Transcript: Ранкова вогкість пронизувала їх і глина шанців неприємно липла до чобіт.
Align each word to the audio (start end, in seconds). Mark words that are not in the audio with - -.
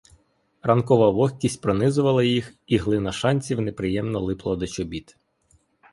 Ранкова 0.61 1.09
вогкість 1.11 1.61
пронизувала 1.61 2.23
їх 2.23 2.53
і 2.67 2.77
глина 2.77 3.11
шанців 3.11 3.61
неприємно 3.61 4.19
липла 4.19 4.55
до 4.55 4.67
чобіт. 4.67 5.17